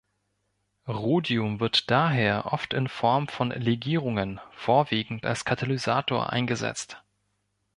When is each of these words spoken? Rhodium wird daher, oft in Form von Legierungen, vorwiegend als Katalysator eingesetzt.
Rhodium 0.87 1.59
wird 1.59 1.91
daher, 1.91 2.51
oft 2.51 2.73
in 2.73 2.87
Form 2.87 3.27
von 3.27 3.51
Legierungen, 3.51 4.39
vorwiegend 4.51 5.27
als 5.27 5.45
Katalysator 5.45 6.31
eingesetzt. 6.33 6.99